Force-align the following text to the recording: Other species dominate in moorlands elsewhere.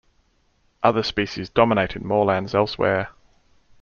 Other 0.81 1.03
species 1.03 1.51
dominate 1.51 1.95
in 1.95 2.07
moorlands 2.07 2.55
elsewhere. 2.55 3.09